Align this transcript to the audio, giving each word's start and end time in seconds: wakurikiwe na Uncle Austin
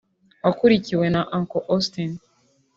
wakurikiwe 0.43 1.05
na 1.15 1.21
Uncle 1.37 1.61
Austin 1.73 2.11